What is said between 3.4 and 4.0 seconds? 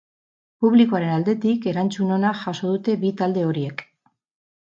horiek.